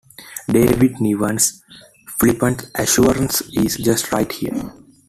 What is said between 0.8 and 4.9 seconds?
Niven's flippant assurance is just right here.